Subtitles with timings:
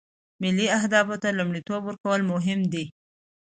[0.41, 2.85] ملي اهدافو ته لومړیتوب ورکول مهم دي